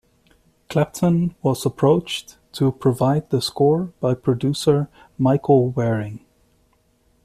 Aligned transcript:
Clapton 0.67 1.35
was 1.43 1.63
approached 1.63 2.39
to 2.53 2.71
provide 2.71 3.29
the 3.29 3.39
score 3.39 3.93
by 3.99 4.15
producer 4.15 4.89
Michael 5.19 5.69
Wearing. 5.69 6.25